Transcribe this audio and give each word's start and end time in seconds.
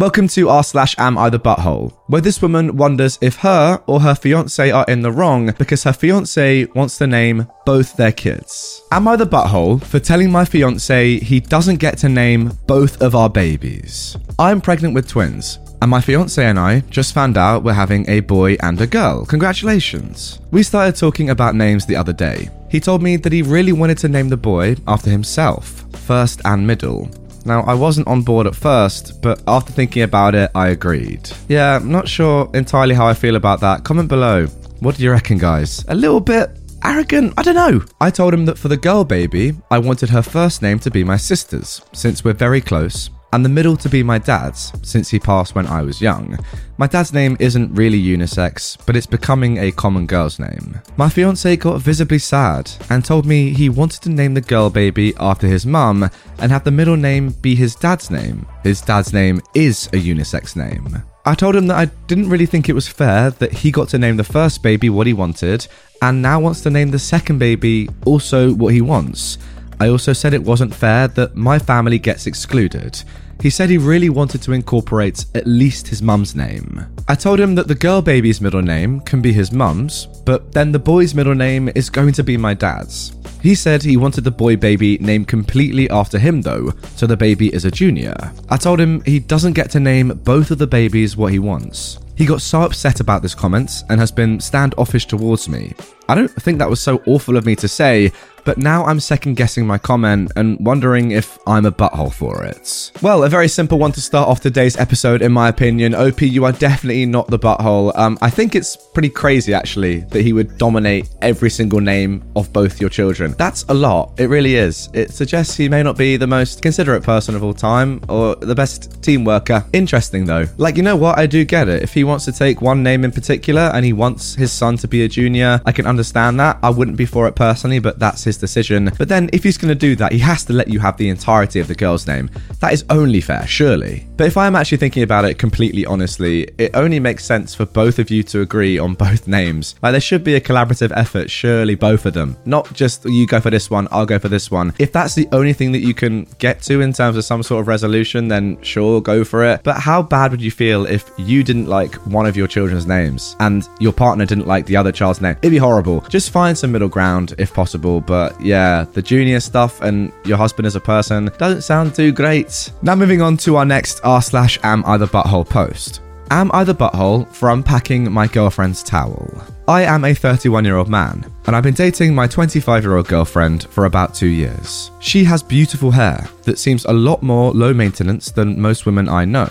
Welcome 0.00 0.28
to 0.28 0.48
r 0.48 0.64
slash 0.64 0.94
am 0.96 1.18
I 1.18 1.28
the 1.28 1.38
butthole, 1.38 1.92
where 2.06 2.22
this 2.22 2.40
woman 2.40 2.78
wonders 2.78 3.18
if 3.20 3.36
her 3.36 3.82
or 3.86 4.00
her 4.00 4.14
fiance 4.14 4.70
are 4.70 4.86
in 4.88 5.02
the 5.02 5.12
wrong 5.12 5.52
because 5.58 5.82
her 5.82 5.92
fiance 5.92 6.64
wants 6.74 6.96
to 6.96 7.06
name 7.06 7.46
both 7.66 7.98
their 7.98 8.10
kids. 8.10 8.80
Am 8.92 9.06
I 9.06 9.16
the 9.16 9.26
butthole 9.26 9.84
for 9.84 10.00
telling 10.00 10.32
my 10.32 10.46
fiance 10.46 11.18
he 11.18 11.38
doesn't 11.38 11.80
get 11.80 11.98
to 11.98 12.08
name 12.08 12.52
both 12.66 13.02
of 13.02 13.14
our 13.14 13.28
babies? 13.28 14.16
I'm 14.38 14.62
pregnant 14.62 14.94
with 14.94 15.06
twins, 15.06 15.58
and 15.82 15.90
my 15.90 16.00
fiance 16.00 16.42
and 16.42 16.58
I 16.58 16.80
just 16.88 17.12
found 17.12 17.36
out 17.36 17.62
we're 17.62 17.74
having 17.74 18.08
a 18.08 18.20
boy 18.20 18.56
and 18.62 18.80
a 18.80 18.86
girl. 18.86 19.26
Congratulations. 19.26 20.38
We 20.50 20.62
started 20.62 20.96
talking 20.96 21.28
about 21.28 21.56
names 21.56 21.84
the 21.84 21.96
other 21.96 22.14
day. 22.14 22.48
He 22.70 22.80
told 22.80 23.02
me 23.02 23.16
that 23.16 23.34
he 23.34 23.42
really 23.42 23.72
wanted 23.72 23.98
to 23.98 24.08
name 24.08 24.30
the 24.30 24.38
boy 24.38 24.76
after 24.88 25.10
himself, 25.10 25.84
first 25.94 26.40
and 26.46 26.66
middle. 26.66 27.10
Now, 27.44 27.62
I 27.62 27.74
wasn't 27.74 28.06
on 28.08 28.22
board 28.22 28.46
at 28.46 28.54
first, 28.54 29.22
but 29.22 29.42
after 29.46 29.72
thinking 29.72 30.02
about 30.02 30.34
it, 30.34 30.50
I 30.54 30.68
agreed. 30.68 31.30
Yeah, 31.48 31.76
I'm 31.76 31.90
not 31.90 32.08
sure 32.08 32.50
entirely 32.54 32.94
how 32.94 33.06
I 33.06 33.14
feel 33.14 33.36
about 33.36 33.60
that. 33.60 33.84
Comment 33.84 34.08
below. 34.08 34.46
What 34.80 34.96
do 34.96 35.02
you 35.02 35.10
reckon, 35.10 35.38
guys? 35.38 35.84
A 35.88 35.94
little 35.94 36.20
bit 36.20 36.50
arrogant? 36.84 37.34
I 37.36 37.42
don't 37.42 37.54
know. 37.54 37.84
I 38.00 38.10
told 38.10 38.32
him 38.32 38.46
that 38.46 38.58
for 38.58 38.68
the 38.68 38.76
girl 38.76 39.04
baby, 39.04 39.54
I 39.70 39.78
wanted 39.78 40.10
her 40.10 40.22
first 40.22 40.62
name 40.62 40.78
to 40.80 40.90
be 40.90 41.04
my 41.04 41.16
sister's, 41.16 41.82
since 41.92 42.24
we're 42.24 42.32
very 42.32 42.60
close, 42.60 43.10
and 43.32 43.44
the 43.44 43.48
middle 43.48 43.76
to 43.76 43.88
be 43.88 44.02
my 44.02 44.18
dad's, 44.18 44.72
since 44.82 45.08
he 45.08 45.18
passed 45.18 45.54
when 45.54 45.66
I 45.66 45.82
was 45.82 46.00
young. 46.00 46.38
My 46.78 46.86
dad's 46.86 47.12
name 47.12 47.36
isn't 47.38 47.74
really 47.74 48.02
unisex, 48.02 48.76
but 48.86 48.96
it's 48.96 49.06
becoming 49.06 49.58
a 49.58 49.72
common 49.72 50.06
girl's 50.06 50.38
name. 50.38 50.80
My 50.96 51.08
fiance 51.08 51.56
got 51.56 51.80
visibly 51.80 52.18
sad 52.18 52.70
and 52.88 53.04
told 53.04 53.26
me 53.26 53.52
he 53.52 53.68
wanted 53.68 54.02
to 54.02 54.08
name 54.10 54.34
the 54.34 54.40
girl 54.40 54.70
baby 54.70 55.14
after 55.18 55.46
his 55.46 55.66
mum 55.66 56.10
and 56.38 56.50
have 56.50 56.64
the 56.64 56.70
middle 56.70 56.96
name 56.96 57.30
be 57.42 57.54
his 57.54 57.74
dad's 57.74 58.10
name. 58.10 58.46
His 58.62 58.80
dad's 58.80 59.12
name 59.12 59.40
is 59.54 59.86
a 59.88 59.96
unisex 59.96 60.56
name. 60.56 61.02
I 61.26 61.34
told 61.34 61.54
him 61.54 61.66
that 61.66 61.76
I 61.76 61.84
didn't 62.06 62.30
really 62.30 62.46
think 62.46 62.68
it 62.68 62.74
was 62.74 62.88
fair 62.88 63.30
that 63.30 63.52
he 63.52 63.70
got 63.70 63.88
to 63.90 63.98
name 63.98 64.16
the 64.16 64.24
first 64.24 64.62
baby 64.62 64.88
what 64.88 65.06
he 65.06 65.12
wanted 65.12 65.66
and 66.00 66.22
now 66.22 66.40
wants 66.40 66.62
to 66.62 66.70
name 66.70 66.90
the 66.90 66.98
second 66.98 67.38
baby 67.38 67.88
also 68.06 68.54
what 68.54 68.72
he 68.72 68.80
wants. 68.80 69.36
I 69.80 69.88
also 69.88 70.12
said 70.12 70.34
it 70.34 70.44
wasn't 70.44 70.74
fair 70.74 71.08
that 71.08 71.34
my 71.34 71.58
family 71.58 71.98
gets 71.98 72.26
excluded. 72.26 73.02
He 73.40 73.48
said 73.48 73.70
he 73.70 73.78
really 73.78 74.10
wanted 74.10 74.42
to 74.42 74.52
incorporate 74.52 75.24
at 75.34 75.46
least 75.46 75.88
his 75.88 76.02
mum's 76.02 76.36
name. 76.36 76.86
I 77.08 77.14
told 77.14 77.40
him 77.40 77.54
that 77.54 77.68
the 77.68 77.74
girl 77.74 78.02
baby's 78.02 78.42
middle 78.42 78.60
name 78.60 79.00
can 79.00 79.22
be 79.22 79.32
his 79.32 79.50
mum's, 79.50 80.06
but 80.26 80.52
then 80.52 80.72
the 80.72 80.78
boy's 80.78 81.14
middle 81.14 81.34
name 81.34 81.70
is 81.74 81.88
going 81.88 82.12
to 82.12 82.22
be 82.22 82.36
my 82.36 82.52
dad's. 82.52 83.16
He 83.40 83.54
said 83.54 83.82
he 83.82 83.96
wanted 83.96 84.24
the 84.24 84.30
boy 84.30 84.56
baby 84.56 84.98
named 84.98 85.28
completely 85.28 85.88
after 85.88 86.18
him 86.18 86.42
though, 86.42 86.72
so 86.96 87.06
the 87.06 87.16
baby 87.16 87.52
is 87.54 87.64
a 87.64 87.70
junior. 87.70 88.14
I 88.50 88.58
told 88.58 88.78
him 88.78 89.02
he 89.04 89.18
doesn't 89.18 89.54
get 89.54 89.70
to 89.70 89.80
name 89.80 90.08
both 90.08 90.50
of 90.50 90.58
the 90.58 90.66
babies 90.66 91.16
what 91.16 91.32
he 91.32 91.38
wants. 91.38 91.98
He 92.16 92.26
got 92.26 92.42
so 92.42 92.60
upset 92.60 93.00
about 93.00 93.22
this 93.22 93.34
comment 93.34 93.82
and 93.88 93.98
has 93.98 94.12
been 94.12 94.40
standoffish 94.40 95.06
towards 95.06 95.48
me. 95.48 95.72
I 96.10 96.16
don't 96.16 96.28
think 96.28 96.58
that 96.58 96.68
was 96.68 96.80
so 96.80 97.00
awful 97.06 97.36
of 97.36 97.46
me 97.46 97.54
to 97.54 97.68
say, 97.68 98.10
but 98.44 98.58
now 98.58 98.84
I'm 98.84 98.98
second 98.98 99.34
guessing 99.36 99.64
my 99.64 99.78
comment 99.78 100.32
and 100.34 100.58
wondering 100.58 101.12
if 101.12 101.38
I'm 101.46 101.66
a 101.66 101.70
butthole 101.70 102.12
for 102.12 102.44
it. 102.44 102.90
Well, 103.00 103.22
a 103.22 103.28
very 103.28 103.46
simple 103.46 103.78
one 103.78 103.92
to 103.92 104.00
start 104.00 104.28
off 104.28 104.40
today's 104.40 104.76
episode, 104.76 105.22
in 105.22 105.30
my 105.30 105.48
opinion. 105.48 105.94
OP, 105.94 106.22
you 106.22 106.44
are 106.44 106.52
definitely 106.52 107.06
not 107.06 107.28
the 107.28 107.38
butthole. 107.38 107.96
Um, 107.96 108.18
I 108.20 108.30
think 108.30 108.56
it's 108.56 108.76
pretty 108.76 109.10
crazy, 109.10 109.54
actually, 109.54 110.00
that 110.00 110.22
he 110.22 110.32
would 110.32 110.58
dominate 110.58 111.08
every 111.22 111.50
single 111.50 111.80
name 111.80 112.24
of 112.34 112.52
both 112.52 112.80
your 112.80 112.90
children. 112.90 113.36
That's 113.38 113.62
a 113.68 113.74
lot. 113.74 114.18
It 114.18 114.26
really 114.26 114.56
is. 114.56 114.88
It 114.94 115.12
suggests 115.12 115.56
he 115.56 115.68
may 115.68 115.84
not 115.84 115.96
be 115.96 116.16
the 116.16 116.26
most 116.26 116.60
considerate 116.60 117.04
person 117.04 117.36
of 117.36 117.44
all 117.44 117.54
time 117.54 118.00
or 118.08 118.34
the 118.34 118.54
best 118.54 119.00
team 119.00 119.24
worker. 119.24 119.64
Interesting, 119.72 120.24
though. 120.24 120.46
Like, 120.56 120.76
you 120.76 120.82
know 120.82 120.96
what? 120.96 121.18
I 121.18 121.26
do 121.26 121.44
get 121.44 121.68
it. 121.68 121.84
If 121.84 121.94
he 121.94 122.02
wants 122.02 122.24
to 122.24 122.32
take 122.32 122.60
one 122.60 122.82
name 122.82 123.04
in 123.04 123.12
particular 123.12 123.70
and 123.74 123.84
he 123.84 123.92
wants 123.92 124.34
his 124.34 124.50
son 124.50 124.76
to 124.78 124.88
be 124.88 125.04
a 125.04 125.08
junior, 125.08 125.60
I 125.66 125.72
can 125.72 125.86
understand 125.86 125.99
that. 126.38 126.58
I 126.62 126.70
wouldn't 126.70 126.96
be 126.96 127.06
for 127.06 127.26
it 127.28 127.34
personally, 127.34 127.78
but 127.78 127.98
that's 127.98 128.24
his 128.24 128.36
decision. 128.36 128.90
But 128.98 129.08
then, 129.08 129.30
if 129.32 129.42
he's 129.42 129.58
going 129.58 129.68
to 129.68 129.74
do 129.74 129.96
that, 129.96 130.12
he 130.12 130.18
has 130.18 130.44
to 130.44 130.52
let 130.52 130.68
you 130.68 130.80
have 130.80 130.96
the 130.96 131.08
entirety 131.08 131.60
of 131.60 131.68
the 131.68 131.74
girl's 131.74 132.06
name. 132.06 132.30
That 132.60 132.72
is 132.72 132.84
only 132.90 133.20
fair, 133.20 133.46
surely. 133.46 134.06
But 134.20 134.26
if 134.26 134.36
I 134.36 134.46
am 134.46 134.54
actually 134.54 134.76
thinking 134.76 135.02
about 135.02 135.24
it 135.24 135.38
completely 135.38 135.86
honestly, 135.86 136.46
it 136.58 136.72
only 136.74 137.00
makes 137.00 137.24
sense 137.24 137.54
for 137.54 137.64
both 137.64 137.98
of 137.98 138.10
you 138.10 138.22
to 138.24 138.42
agree 138.42 138.78
on 138.78 138.92
both 138.92 139.26
names. 139.38 139.76
Like, 139.82 139.92
there 139.92 140.00
should 140.02 140.22
be 140.22 140.34
a 140.34 140.40
collaborative 140.42 140.92
effort, 140.94 141.30
surely, 141.30 141.74
both 141.74 142.04
of 142.04 142.12
them. 142.12 142.36
Not 142.44 142.70
just 142.74 143.06
you 143.06 143.26
go 143.26 143.40
for 143.40 143.48
this 143.48 143.70
one, 143.70 143.88
I'll 143.90 144.04
go 144.04 144.18
for 144.18 144.28
this 144.28 144.50
one. 144.50 144.74
If 144.78 144.92
that's 144.92 145.14
the 145.14 145.26
only 145.32 145.54
thing 145.54 145.72
that 145.72 145.78
you 145.78 145.94
can 145.94 146.26
get 146.38 146.60
to 146.64 146.82
in 146.82 146.92
terms 146.92 147.16
of 147.16 147.24
some 147.24 147.42
sort 147.42 147.62
of 147.62 147.68
resolution, 147.68 148.28
then 148.28 148.60
sure, 148.60 149.00
go 149.00 149.24
for 149.24 149.42
it. 149.42 149.62
But 149.62 149.80
how 149.80 150.02
bad 150.02 150.32
would 150.32 150.42
you 150.42 150.50
feel 150.50 150.84
if 150.84 151.10
you 151.16 151.42
didn't 151.42 151.68
like 151.68 151.94
one 152.06 152.26
of 152.26 152.36
your 152.36 152.46
children's 152.46 152.86
names 152.86 153.36
and 153.40 153.66
your 153.80 153.94
partner 153.94 154.26
didn't 154.26 154.46
like 154.46 154.66
the 154.66 154.76
other 154.76 154.92
child's 154.92 155.22
name? 155.22 155.36
It'd 155.40 155.50
be 155.50 155.56
horrible. 155.56 156.02
Just 156.10 156.28
find 156.28 156.58
some 156.58 156.72
middle 156.72 156.88
ground 156.88 157.32
if 157.38 157.54
possible, 157.54 158.02
but 158.02 158.38
yeah, 158.38 158.84
the 158.92 159.00
junior 159.00 159.40
stuff 159.40 159.80
and 159.80 160.12
your 160.26 160.36
husband 160.36 160.66
as 160.66 160.76
a 160.76 160.80
person 160.80 161.30
doesn't 161.38 161.62
sound 161.62 161.94
too 161.94 162.12
great. 162.12 162.70
Now 162.82 162.94
moving 162.94 163.22
on 163.22 163.38
to 163.38 163.56
our 163.56 163.64
next 163.64 164.04
r 164.10 164.20
slash 164.20 164.58
am 164.64 164.82
I 164.86 164.96
the 164.96 165.06
butthole 165.06 165.48
post. 165.48 166.00
Am 166.32 166.50
I 166.52 166.64
the 166.64 166.74
butthole 166.74 167.28
for 167.28 167.50
unpacking 167.50 168.10
my 168.10 168.26
girlfriend's 168.26 168.82
towel? 168.82 169.30
I 169.68 169.82
am 169.82 170.04
a 170.04 170.12
31 170.12 170.64
year 170.64 170.78
old 170.78 170.88
man, 170.88 171.24
and 171.46 171.54
I've 171.54 171.62
been 171.62 171.74
dating 171.74 172.12
my 172.12 172.26
25 172.26 172.82
year 172.82 172.96
old 172.96 173.06
girlfriend 173.06 173.68
for 173.68 173.84
about 173.84 174.12
two 174.12 174.26
years. 174.26 174.90
She 174.98 175.22
has 175.22 175.44
beautiful 175.44 175.92
hair 175.92 176.26
that 176.42 176.58
seems 176.58 176.84
a 176.86 176.92
lot 176.92 177.22
more 177.22 177.52
low 177.52 177.72
maintenance 177.72 178.32
than 178.32 178.60
most 178.60 178.84
women 178.84 179.08
I 179.08 179.24
know. 179.24 179.48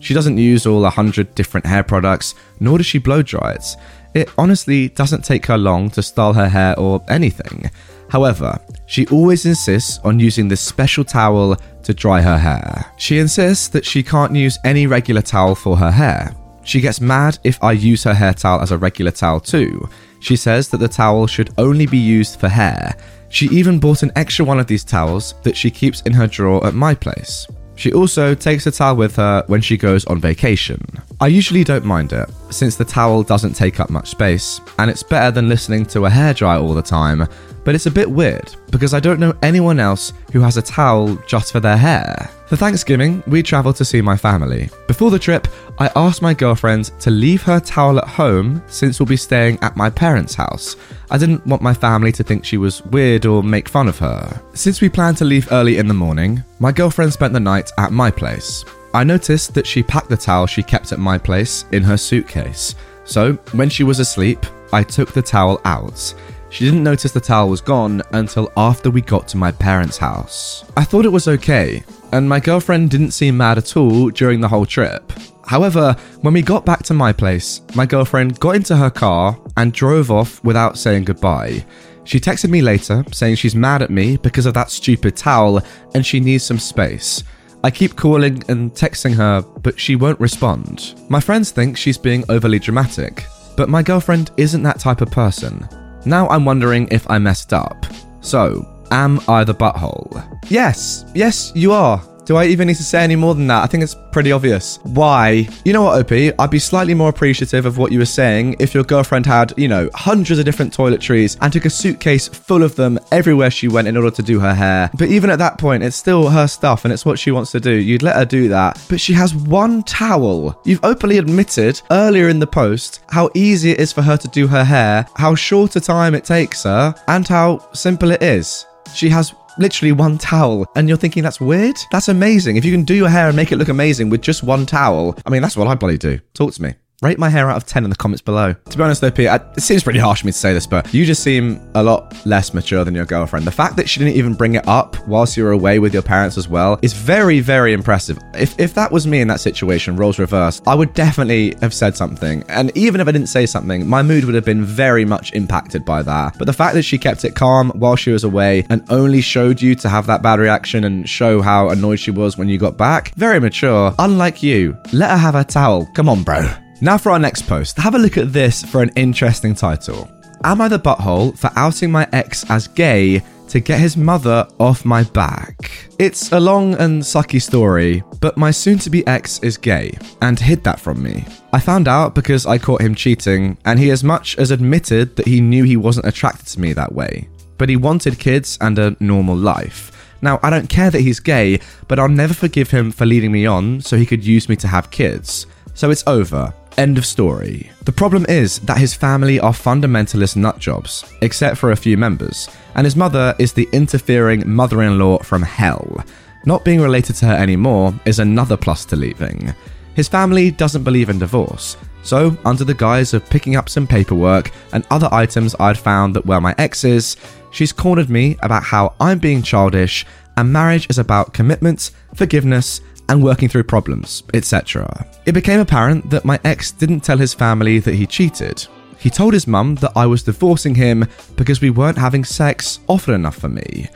She 0.00 0.12
doesn't 0.12 0.36
use 0.36 0.66
all 0.66 0.84
a 0.84 0.90
hundred 0.90 1.34
different 1.34 1.64
hair 1.64 1.82
products, 1.82 2.34
nor 2.60 2.76
does 2.76 2.86
she 2.86 2.98
blow 2.98 3.22
dry 3.22 3.52
it. 3.52 3.76
It 4.12 4.30
honestly 4.36 4.90
doesn't 4.90 5.24
take 5.24 5.46
her 5.46 5.56
long 5.56 5.88
to 5.90 6.02
style 6.02 6.34
her 6.34 6.50
hair 6.50 6.78
or 6.78 7.02
anything. 7.08 7.70
However, 8.10 8.60
she 8.92 9.06
always 9.06 9.46
insists 9.46 9.98
on 10.04 10.20
using 10.20 10.48
this 10.48 10.60
special 10.60 11.02
towel 11.02 11.56
to 11.82 11.94
dry 11.94 12.20
her 12.20 12.36
hair. 12.36 12.84
She 12.98 13.16
insists 13.16 13.68
that 13.68 13.86
she 13.86 14.02
can't 14.02 14.36
use 14.36 14.58
any 14.66 14.86
regular 14.86 15.22
towel 15.22 15.54
for 15.54 15.78
her 15.78 15.90
hair. 15.90 16.36
She 16.62 16.82
gets 16.82 17.00
mad 17.00 17.38
if 17.42 17.58
I 17.64 17.72
use 17.72 18.04
her 18.04 18.12
hair 18.12 18.34
towel 18.34 18.60
as 18.60 18.70
a 18.70 18.76
regular 18.76 19.10
towel 19.10 19.40
too. 19.40 19.88
She 20.20 20.36
says 20.36 20.68
that 20.68 20.76
the 20.76 20.88
towel 20.88 21.26
should 21.26 21.54
only 21.56 21.86
be 21.86 21.96
used 21.96 22.38
for 22.38 22.50
hair. 22.50 22.94
She 23.30 23.46
even 23.46 23.80
bought 23.80 24.02
an 24.02 24.12
extra 24.14 24.44
one 24.44 24.60
of 24.60 24.66
these 24.66 24.84
towels 24.84 25.36
that 25.42 25.56
she 25.56 25.70
keeps 25.70 26.02
in 26.02 26.12
her 26.12 26.26
drawer 26.26 26.66
at 26.66 26.74
my 26.74 26.94
place. 26.94 27.46
She 27.76 27.94
also 27.94 28.34
takes 28.34 28.64
the 28.64 28.70
towel 28.70 28.96
with 28.96 29.16
her 29.16 29.42
when 29.46 29.62
she 29.62 29.78
goes 29.78 30.04
on 30.04 30.20
vacation. 30.20 30.84
I 31.18 31.28
usually 31.28 31.64
don't 31.64 31.86
mind 31.86 32.12
it, 32.12 32.28
since 32.52 32.76
the 32.76 32.84
towel 32.84 33.22
doesn't 33.22 33.54
take 33.54 33.80
up 33.80 33.90
much 33.90 34.10
space, 34.10 34.60
and 34.78 34.90
it's 34.90 35.02
better 35.02 35.30
than 35.30 35.48
listening 35.48 35.86
to 35.86 36.06
a 36.06 36.10
hairdryer 36.10 36.62
all 36.62 36.74
the 36.74 36.82
time, 36.82 37.26
but 37.64 37.74
it's 37.74 37.86
a 37.86 37.90
bit 37.90 38.10
weird 38.10 38.54
because 38.70 38.94
I 38.94 39.00
don't 39.00 39.20
know 39.20 39.34
anyone 39.42 39.78
else 39.78 40.12
who 40.32 40.40
has 40.40 40.56
a 40.56 40.62
towel 40.62 41.16
just 41.26 41.52
for 41.52 41.60
their 41.60 41.76
hair. 41.76 42.30
For 42.46 42.56
Thanksgiving, 42.56 43.22
we 43.26 43.42
travelled 43.42 43.76
to 43.76 43.84
see 43.84 44.02
my 44.02 44.16
family. 44.16 44.68
Before 44.86 45.10
the 45.10 45.18
trip, 45.18 45.48
I 45.78 45.90
asked 45.96 46.20
my 46.20 46.34
girlfriend 46.34 46.90
to 47.00 47.10
leave 47.10 47.42
her 47.44 47.60
towel 47.60 47.98
at 47.98 48.08
home 48.08 48.62
since 48.66 49.00
we'll 49.00 49.06
be 49.06 49.16
staying 49.16 49.58
at 49.62 49.76
my 49.76 49.88
parents' 49.88 50.34
house. 50.34 50.76
I 51.10 51.18
didn't 51.18 51.46
want 51.46 51.62
my 51.62 51.72
family 51.72 52.12
to 52.12 52.22
think 52.22 52.44
she 52.44 52.58
was 52.58 52.84
weird 52.86 53.24
or 53.24 53.42
make 53.42 53.68
fun 53.68 53.88
of 53.88 53.98
her. 53.98 54.42
Since 54.54 54.80
we 54.80 54.88
planned 54.88 55.16
to 55.18 55.24
leave 55.24 55.50
early 55.50 55.78
in 55.78 55.88
the 55.88 55.94
morning, 55.94 56.42
my 56.58 56.72
girlfriend 56.72 57.12
spent 57.12 57.32
the 57.32 57.40
night 57.40 57.70
at 57.78 57.92
my 57.92 58.10
place. 58.10 58.64
I 58.94 59.04
noticed 59.04 59.54
that 59.54 59.66
she 59.66 59.82
packed 59.82 60.10
the 60.10 60.16
towel 60.16 60.46
she 60.46 60.62
kept 60.62 60.92
at 60.92 60.98
my 60.98 61.16
place 61.16 61.64
in 61.72 61.82
her 61.82 61.96
suitcase. 61.96 62.74
So, 63.04 63.34
when 63.52 63.68
she 63.68 63.84
was 63.84 63.98
asleep, 63.98 64.44
I 64.72 64.82
took 64.82 65.12
the 65.12 65.22
towel 65.22 65.60
out. 65.64 66.14
She 66.50 66.66
didn't 66.66 66.84
notice 66.84 67.12
the 67.12 67.20
towel 67.20 67.48
was 67.48 67.62
gone 67.62 68.02
until 68.12 68.52
after 68.56 68.90
we 68.90 69.00
got 69.00 69.26
to 69.28 69.38
my 69.38 69.50
parents' 69.50 69.96
house. 69.96 70.64
I 70.76 70.84
thought 70.84 71.06
it 71.06 71.12
was 71.12 71.26
okay, 71.26 71.82
and 72.12 72.28
my 72.28 72.40
girlfriend 72.40 72.90
didn't 72.90 73.12
seem 73.12 73.38
mad 73.38 73.56
at 73.56 73.76
all 73.76 74.10
during 74.10 74.40
the 74.40 74.48
whole 74.48 74.66
trip. 74.66 75.10
However, 75.46 75.96
when 76.20 76.34
we 76.34 76.42
got 76.42 76.66
back 76.66 76.82
to 76.84 76.94
my 76.94 77.12
place, 77.12 77.62
my 77.74 77.86
girlfriend 77.86 78.38
got 78.38 78.56
into 78.56 78.76
her 78.76 78.90
car 78.90 79.38
and 79.56 79.72
drove 79.72 80.10
off 80.10 80.44
without 80.44 80.76
saying 80.76 81.04
goodbye. 81.04 81.64
She 82.04 82.20
texted 82.20 82.50
me 82.50 82.60
later 82.60 83.04
saying 83.12 83.36
she's 83.36 83.54
mad 83.54 83.80
at 83.80 83.90
me 83.90 84.16
because 84.18 84.46
of 84.46 84.54
that 84.54 84.70
stupid 84.70 85.16
towel 85.16 85.62
and 85.94 86.04
she 86.04 86.20
needs 86.20 86.44
some 86.44 86.58
space. 86.58 87.22
I 87.64 87.70
keep 87.70 87.96
calling 87.96 88.42
and 88.48 88.72
texting 88.72 89.14
her, 89.14 89.40
but 89.40 89.78
she 89.78 89.94
won't 89.94 90.18
respond. 90.18 90.94
My 91.08 91.20
friends 91.20 91.52
think 91.52 91.76
she's 91.76 91.96
being 91.98 92.24
overly 92.28 92.58
dramatic, 92.58 93.24
but 93.56 93.68
my 93.68 93.82
girlfriend 93.82 94.32
isn't 94.36 94.62
that 94.64 94.80
type 94.80 95.00
of 95.00 95.10
person. 95.10 95.68
Now 96.04 96.28
I'm 96.28 96.44
wondering 96.44 96.88
if 96.90 97.08
I 97.08 97.18
messed 97.18 97.52
up. 97.52 97.86
So, 98.20 98.66
am 98.90 99.20
I 99.28 99.44
the 99.44 99.54
butthole? 99.54 100.40
Yes, 100.50 101.04
yes, 101.14 101.52
you 101.54 101.72
are. 101.72 102.02
Do 102.24 102.36
I 102.36 102.44
even 102.46 102.68
need 102.68 102.76
to 102.76 102.84
say 102.84 103.02
any 103.02 103.16
more 103.16 103.34
than 103.34 103.48
that? 103.48 103.64
I 103.64 103.66
think 103.66 103.82
it's 103.82 103.96
pretty 104.12 104.30
obvious. 104.30 104.78
Why? 104.84 105.48
You 105.64 105.72
know 105.72 105.82
what, 105.82 106.00
OP? 106.00 106.34
I'd 106.38 106.50
be 106.50 106.58
slightly 106.60 106.94
more 106.94 107.08
appreciative 107.08 107.66
of 107.66 107.78
what 107.78 107.90
you 107.90 107.98
were 107.98 108.04
saying 108.04 108.56
if 108.60 108.74
your 108.74 108.84
girlfriend 108.84 109.26
had, 109.26 109.52
you 109.56 109.66
know, 109.66 109.90
hundreds 109.94 110.38
of 110.38 110.44
different 110.44 110.76
toiletries 110.76 111.36
and 111.40 111.52
took 111.52 111.64
a 111.64 111.70
suitcase 111.70 112.28
full 112.28 112.62
of 112.62 112.76
them 112.76 113.00
everywhere 113.10 113.50
she 113.50 113.66
went 113.66 113.88
in 113.88 113.96
order 113.96 114.10
to 114.12 114.22
do 114.22 114.38
her 114.38 114.54
hair. 114.54 114.88
But 114.96 115.08
even 115.08 115.30
at 115.30 115.40
that 115.40 115.58
point, 115.58 115.82
it's 115.82 115.96
still 115.96 116.28
her 116.28 116.46
stuff 116.46 116.84
and 116.84 116.92
it's 116.92 117.04
what 117.04 117.18
she 117.18 117.32
wants 117.32 117.50
to 117.52 117.60
do. 117.60 117.72
You'd 117.72 118.04
let 118.04 118.16
her 118.16 118.24
do 118.24 118.48
that. 118.50 118.80
But 118.88 119.00
she 119.00 119.14
has 119.14 119.34
one 119.34 119.82
towel. 119.82 120.60
You've 120.64 120.84
openly 120.84 121.18
admitted 121.18 121.82
earlier 121.90 122.28
in 122.28 122.38
the 122.38 122.46
post 122.46 123.00
how 123.08 123.30
easy 123.34 123.72
it 123.72 123.80
is 123.80 123.92
for 123.92 124.02
her 124.02 124.16
to 124.16 124.28
do 124.28 124.46
her 124.46 124.64
hair, 124.64 125.06
how 125.16 125.34
short 125.34 125.74
a 125.74 125.80
time 125.80 126.14
it 126.14 126.24
takes 126.24 126.62
her, 126.62 126.94
and 127.08 127.26
how 127.26 127.68
simple 127.72 128.12
it 128.12 128.22
is. 128.22 128.66
She 128.94 129.08
has 129.08 129.34
literally 129.58 129.92
one 129.92 130.18
towel 130.18 130.66
and 130.76 130.88
you're 130.88 130.96
thinking 130.96 131.22
that's 131.22 131.40
weird. 131.40 131.76
That's 131.90 132.08
amazing. 132.08 132.56
If 132.56 132.64
you 132.64 132.72
can 132.72 132.84
do 132.84 132.94
your 132.94 133.08
hair 133.08 133.28
and 133.28 133.36
make 133.36 133.52
it 133.52 133.56
look 133.56 133.68
amazing 133.68 134.10
with 134.10 134.22
just 134.22 134.42
one 134.42 134.66
towel. 134.66 135.16
I 135.26 135.30
mean 135.30 135.42
that's 135.42 135.56
what 135.56 135.68
i 135.68 135.74
bloody 135.74 135.98
do. 135.98 136.18
Talk 136.34 136.52
to 136.54 136.62
me 136.62 136.74
Rate 137.02 137.18
my 137.18 137.28
hair 137.28 137.50
out 137.50 137.56
of 137.56 137.66
10 137.66 137.82
in 137.82 137.90
the 137.90 137.96
comments 137.96 138.22
below. 138.22 138.52
To 138.52 138.78
be 138.78 138.82
honest 138.84 139.00
though, 139.00 139.10
Pete, 139.10 139.26
it 139.28 139.60
seems 139.60 139.82
pretty 139.82 139.98
harsh 139.98 140.20
for 140.20 140.26
me 140.26 140.32
to 140.32 140.38
say 140.38 140.52
this, 140.52 140.68
but 140.68 140.94
you 140.94 141.04
just 141.04 141.24
seem 141.24 141.60
a 141.74 141.82
lot 141.82 142.14
less 142.24 142.54
mature 142.54 142.84
than 142.84 142.94
your 142.94 143.06
girlfriend. 143.06 143.44
The 143.44 143.50
fact 143.50 143.74
that 143.76 143.88
she 143.88 143.98
didn't 143.98 144.14
even 144.14 144.34
bring 144.34 144.54
it 144.54 144.68
up 144.68 144.96
whilst 145.08 145.36
you 145.36 145.42
were 145.42 145.50
away 145.50 145.80
with 145.80 145.92
your 145.92 146.02
parents 146.04 146.38
as 146.38 146.48
well 146.48 146.78
is 146.80 146.92
very, 146.92 147.40
very 147.40 147.72
impressive. 147.72 148.20
If, 148.34 148.58
if 148.60 148.74
that 148.74 148.92
was 148.92 149.04
me 149.04 149.20
in 149.20 149.26
that 149.28 149.40
situation, 149.40 149.96
roles 149.96 150.20
reversed, 150.20 150.62
I 150.68 150.76
would 150.76 150.94
definitely 150.94 151.56
have 151.60 151.74
said 151.74 151.96
something. 151.96 152.44
And 152.48 152.70
even 152.76 153.00
if 153.00 153.08
I 153.08 153.10
didn't 153.10 153.26
say 153.26 153.46
something, 153.46 153.84
my 153.88 154.02
mood 154.02 154.24
would 154.24 154.36
have 154.36 154.44
been 154.44 154.64
very 154.64 155.04
much 155.04 155.32
impacted 155.32 155.84
by 155.84 156.02
that. 156.02 156.38
But 156.38 156.44
the 156.44 156.52
fact 156.52 156.74
that 156.74 156.84
she 156.84 156.98
kept 156.98 157.24
it 157.24 157.34
calm 157.34 157.70
while 157.70 157.96
she 157.96 158.12
was 158.12 158.22
away 158.22 158.64
and 158.70 158.84
only 158.90 159.22
showed 159.22 159.60
you 159.60 159.74
to 159.74 159.88
have 159.88 160.06
that 160.06 160.22
bad 160.22 160.38
reaction 160.38 160.84
and 160.84 161.08
show 161.08 161.42
how 161.42 161.70
annoyed 161.70 161.98
she 161.98 162.12
was 162.12 162.38
when 162.38 162.48
you 162.48 162.58
got 162.58 162.76
back, 162.76 163.12
very 163.16 163.40
mature. 163.40 163.92
Unlike 163.98 164.44
you, 164.44 164.76
let 164.92 165.10
her 165.10 165.16
have 165.16 165.34
her 165.34 165.42
towel. 165.42 165.86
Come 165.94 166.08
on, 166.08 166.22
bro. 166.22 166.48
Now 166.82 166.98
for 166.98 167.12
our 167.12 167.18
next 167.20 167.42
post. 167.42 167.78
Have 167.78 167.94
a 167.94 167.98
look 167.98 168.18
at 168.18 168.32
this 168.32 168.64
for 168.64 168.82
an 168.82 168.90
interesting 168.96 169.54
title. 169.54 170.10
Am 170.42 170.60
I 170.60 170.66
the 170.66 170.80
butthole 170.80 171.38
for 171.38 171.48
outing 171.54 171.92
my 171.92 172.08
ex 172.12 172.44
as 172.50 172.66
gay 172.66 173.22
to 173.50 173.60
get 173.60 173.78
his 173.78 173.96
mother 173.96 174.48
off 174.58 174.84
my 174.84 175.04
back? 175.04 175.70
It's 176.00 176.32
a 176.32 176.40
long 176.40 176.74
and 176.74 177.00
sucky 177.00 177.40
story, 177.40 178.02
but 178.20 178.36
my 178.36 178.50
soon 178.50 178.78
to 178.78 178.90
be 178.90 179.06
ex 179.06 179.38
is 179.44 179.56
gay 179.56 179.96
and 180.22 180.40
hid 180.40 180.64
that 180.64 180.80
from 180.80 181.00
me. 181.00 181.24
I 181.52 181.60
found 181.60 181.86
out 181.86 182.16
because 182.16 182.46
I 182.46 182.58
caught 182.58 182.82
him 182.82 182.96
cheating, 182.96 183.58
and 183.64 183.78
he 183.78 183.92
as 183.92 184.02
much 184.02 184.36
as 184.36 184.50
admitted 184.50 185.14
that 185.14 185.28
he 185.28 185.40
knew 185.40 185.62
he 185.62 185.76
wasn't 185.76 186.06
attracted 186.06 186.48
to 186.48 186.60
me 186.60 186.72
that 186.72 186.92
way. 186.92 187.28
But 187.58 187.68
he 187.68 187.76
wanted 187.76 188.18
kids 188.18 188.58
and 188.60 188.76
a 188.80 188.96
normal 188.98 189.36
life. 189.36 189.92
Now, 190.20 190.40
I 190.42 190.50
don't 190.50 190.68
care 190.68 190.90
that 190.90 191.02
he's 191.02 191.20
gay, 191.20 191.60
but 191.86 192.00
I'll 192.00 192.08
never 192.08 192.34
forgive 192.34 192.72
him 192.72 192.90
for 192.90 193.06
leading 193.06 193.30
me 193.30 193.46
on 193.46 193.80
so 193.82 193.96
he 193.96 194.04
could 194.04 194.26
use 194.26 194.48
me 194.48 194.56
to 194.56 194.66
have 194.66 194.90
kids. 194.90 195.46
So 195.74 195.88
it's 195.90 196.02
over. 196.08 196.52
End 196.78 196.96
of 196.96 197.04
story. 197.04 197.70
The 197.84 197.92
problem 197.92 198.24
is 198.28 198.58
that 198.60 198.78
his 198.78 198.94
family 198.94 199.38
are 199.38 199.52
fundamentalist 199.52 200.36
nutjobs, 200.36 201.10
except 201.20 201.58
for 201.58 201.72
a 201.72 201.76
few 201.76 201.96
members, 201.96 202.48
and 202.74 202.84
his 202.84 202.96
mother 202.96 203.34
is 203.38 203.52
the 203.52 203.68
interfering 203.72 204.42
mother 204.48 204.82
in 204.82 204.98
law 204.98 205.18
from 205.18 205.42
hell. 205.42 206.04
Not 206.46 206.64
being 206.64 206.80
related 206.80 207.16
to 207.16 207.26
her 207.26 207.34
anymore 207.34 207.94
is 208.04 208.18
another 208.18 208.56
plus 208.56 208.84
to 208.86 208.96
leaving. 208.96 209.54
His 209.94 210.08
family 210.08 210.50
doesn't 210.50 210.84
believe 210.84 211.10
in 211.10 211.18
divorce, 211.18 211.76
so, 212.02 212.36
under 212.44 212.64
the 212.64 212.74
guise 212.74 213.14
of 213.14 213.28
picking 213.30 213.54
up 213.54 213.68
some 213.68 213.86
paperwork 213.86 214.50
and 214.72 214.84
other 214.90 215.08
items 215.12 215.54
I'd 215.60 215.78
found 215.78 216.16
that 216.16 216.26
were 216.26 216.40
my 216.40 216.54
ex's, 216.58 217.16
she's 217.52 217.72
cornered 217.72 218.10
me 218.10 218.36
about 218.42 218.64
how 218.64 218.94
I'm 218.98 219.18
being 219.18 219.42
childish 219.42 220.04
and 220.36 220.52
marriage 220.52 220.88
is 220.90 220.98
about 220.98 221.34
commitment, 221.34 221.90
forgiveness, 222.14 222.80
and 223.08 223.22
working 223.22 223.48
through 223.48 223.64
problems, 223.64 224.22
etc. 224.34 225.06
It 225.26 225.32
became 225.32 225.60
apparent 225.60 226.10
that 226.10 226.24
my 226.24 226.38
ex 226.44 226.70
didn't 226.70 227.00
tell 227.00 227.18
his 227.18 227.34
family 227.34 227.78
that 227.80 227.94
he 227.94 228.06
cheated. 228.06 228.66
He 228.98 229.10
told 229.10 229.34
his 229.34 229.46
mum 229.46 229.74
that 229.76 229.92
I 229.96 230.06
was 230.06 230.22
divorcing 230.22 230.74
him 230.74 231.06
because 231.36 231.60
we 231.60 231.70
weren't 231.70 231.98
having 231.98 232.24
sex 232.24 232.78
often 232.88 233.14
enough 233.14 233.36
for 233.36 233.48
me. 233.48 233.88